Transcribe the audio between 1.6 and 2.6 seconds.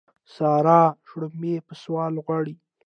په سوال غواړي.